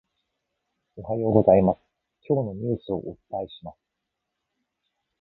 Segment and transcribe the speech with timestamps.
[0.95, 1.79] おはようございます、
[2.27, 3.77] 今日のニュースをお伝えします。